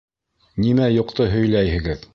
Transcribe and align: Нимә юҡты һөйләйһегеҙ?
Нимә 0.63 0.89
юҡты 0.95 1.29
һөйләйһегеҙ? 1.37 2.07